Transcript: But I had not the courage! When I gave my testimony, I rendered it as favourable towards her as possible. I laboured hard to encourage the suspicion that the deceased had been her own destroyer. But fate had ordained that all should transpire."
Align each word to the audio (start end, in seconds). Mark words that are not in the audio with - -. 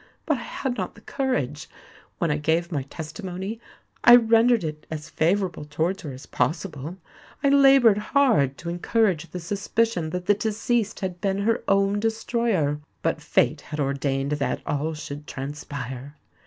But 0.25 0.37
I 0.37 0.41
had 0.41 0.77
not 0.77 0.95
the 0.95 1.01
courage! 1.01 1.69
When 2.17 2.31
I 2.31 2.37
gave 2.37 2.71
my 2.71 2.81
testimony, 2.89 3.61
I 4.03 4.15
rendered 4.15 4.63
it 4.63 4.87
as 4.89 5.11
favourable 5.11 5.63
towards 5.63 6.01
her 6.01 6.11
as 6.11 6.25
possible. 6.25 6.97
I 7.43 7.49
laboured 7.49 7.99
hard 7.99 8.57
to 8.57 8.69
encourage 8.69 9.29
the 9.29 9.39
suspicion 9.39 10.09
that 10.09 10.25
the 10.25 10.33
deceased 10.33 11.01
had 11.01 11.21
been 11.21 11.37
her 11.43 11.63
own 11.67 11.99
destroyer. 11.99 12.79
But 13.03 13.21
fate 13.21 13.61
had 13.61 13.79
ordained 13.79 14.31
that 14.31 14.61
all 14.65 14.95
should 14.95 15.27
transpire." 15.27 16.15